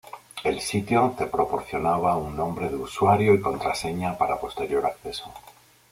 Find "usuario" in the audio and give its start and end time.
2.75-3.35